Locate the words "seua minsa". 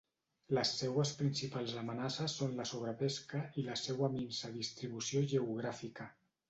3.87-4.53